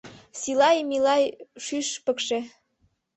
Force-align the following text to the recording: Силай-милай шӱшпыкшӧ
Силай-милай 0.41 1.23
шӱшпыкшӧ 1.63 2.39